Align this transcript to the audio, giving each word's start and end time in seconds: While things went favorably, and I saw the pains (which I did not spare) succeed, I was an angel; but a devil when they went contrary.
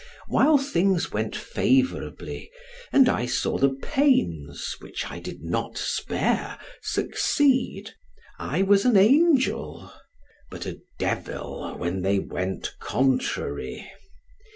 While 0.27 0.57
things 0.57 1.11
went 1.11 1.35
favorably, 1.35 2.49
and 2.91 3.07
I 3.07 3.27
saw 3.27 3.59
the 3.59 3.69
pains 3.83 4.75
(which 4.79 5.05
I 5.11 5.19
did 5.19 5.43
not 5.43 5.77
spare) 5.77 6.57
succeed, 6.81 7.91
I 8.39 8.63
was 8.63 8.83
an 8.83 8.97
angel; 8.97 9.93
but 10.49 10.65
a 10.65 10.79
devil 10.97 11.75
when 11.77 12.01
they 12.01 12.17
went 12.17 12.73
contrary. 12.79 13.91